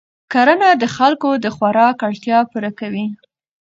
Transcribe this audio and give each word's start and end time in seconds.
کرنه 0.33 0.69
د 0.81 0.83
خلکو 0.95 1.29
د 1.43 1.45
خوراک 1.55 1.97
اړتیا 2.07 2.39
پوره 2.51 2.71
کوي 2.79 3.05